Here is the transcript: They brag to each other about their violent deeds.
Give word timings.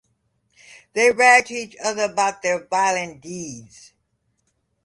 They 0.93 1.11
brag 1.11 1.45
to 1.45 1.53
each 1.53 1.75
other 1.77 2.05
about 2.05 2.41
their 2.41 2.65
violent 2.65 3.21
deeds. 3.21 3.93